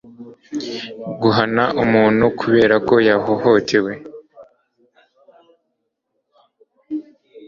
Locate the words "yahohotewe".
3.09-3.93